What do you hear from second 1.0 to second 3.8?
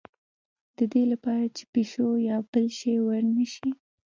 لپاره چې پیشو یا بل شی ور نه شي.